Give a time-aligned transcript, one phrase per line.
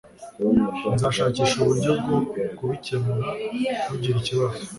[0.93, 2.17] Nzashakisha uburyo bwo
[2.57, 3.27] kubikemura.
[3.85, 4.59] Ntugire ikibazo.